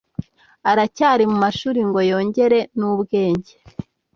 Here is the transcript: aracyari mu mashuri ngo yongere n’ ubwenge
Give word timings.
aracyari 0.71 1.23
mu 1.31 1.37
mashuri 1.43 1.79
ngo 1.87 1.99
yongere 2.11 2.59
n’ 2.77 2.81
ubwenge 2.91 3.53